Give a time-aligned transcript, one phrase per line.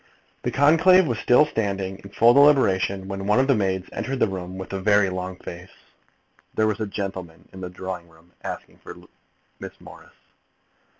[0.41, 4.27] The conclave was still sitting in full deliberation, when one of the maids entered the
[4.27, 5.69] room with a very long face.
[6.55, 8.95] There was a gentleman in the drawing room asking for
[9.59, 10.15] Miss Morris!